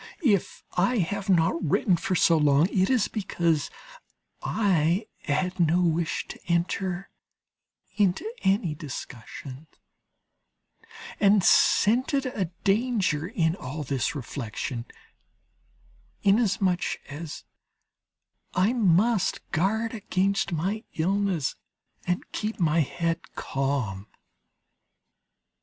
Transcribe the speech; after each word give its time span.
If 0.25 0.63
I 0.73 0.97
have 0.97 1.29
not 1.29 1.63
written 1.63 1.95
for 1.95 2.15
so 2.15 2.35
long, 2.35 2.67
it 2.71 2.89
is 2.89 3.07
because 3.07 3.69
I 4.41 5.05
had 5.25 5.59
no 5.59 5.79
wish 5.81 6.27
to 6.29 6.39
enter 6.47 7.11
into 7.97 8.25
any 8.41 8.73
discussion, 8.73 9.67
and 11.19 11.43
scented 11.43 12.25
a 12.25 12.45
danger 12.63 13.27
in 13.27 13.55
all 13.55 13.83
this 13.83 14.15
reflection, 14.15 14.85
inasmuch 16.23 16.83
as 17.07 17.43
I 18.55 18.73
must 18.73 19.47
guard 19.51 19.93
against 19.93 20.51
my 20.51 20.83
illness 20.95 21.55
and 22.07 22.23
keep 22.31 22.59
my 22.59 22.79
head 22.79 23.35
calm. 23.35 24.07